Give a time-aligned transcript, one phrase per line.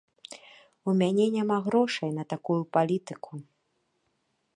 [0.89, 3.33] У мяне няма грошай на такую палітыку.